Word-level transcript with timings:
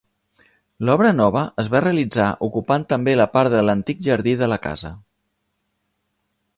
L'obra 0.87 1.11
nova 1.17 1.43
es 1.65 1.69
va 1.75 1.81
realitzar 1.85 2.27
ocupant 2.49 2.87
també 2.95 3.15
la 3.23 3.29
part 3.37 3.55
de 3.57 3.63
l'antic 3.69 4.03
jardí 4.09 4.35
de 4.41 4.53
la 4.55 4.61
casa. 4.69 4.95